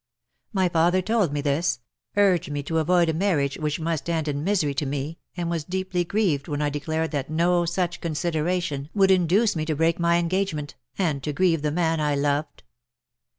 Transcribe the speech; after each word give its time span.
My 0.51 0.67
father 0.67 0.99
told 0.99 1.31
me 1.31 1.41
this— 1.41 1.79
urged 2.17 2.49
me 2.49 2.63
to 2.63 2.79
avoid 2.79 3.07
a 3.07 3.13
marriage 3.13 3.59
which 3.59 3.79
must 3.79 4.09
end 4.09 4.27
in 4.27 4.43
misery 4.43 4.73
to 4.73 4.85
me, 4.87 5.19
and 5.37 5.47
was 5.47 5.63
deeply 5.63 6.03
grieved 6.03 6.47
when 6.47 6.59
I 6.59 6.71
de 6.71 6.79
clared 6.79 7.11
that 7.11 7.29
no 7.29 7.65
such 7.65 8.01
consideration 8.01 8.89
would 8.95 9.11
induce 9.11 9.55
me 9.55 9.63
to 9.65 9.75
break 9.75 9.99
my 9.99 10.17
engagement, 10.17 10.73
and 10.97 11.21
to 11.21 11.33
grieve 11.33 11.61
the 11.61 11.69
man 11.69 11.99
THE 11.99 12.03
DAYS 12.03 12.03
THAT 12.03 12.03
ARE 12.13 12.15
NO 12.15 12.15
MORE. 12.15 12.15
7 12.23 12.31
I 12.31 12.35
loved. 12.39 12.63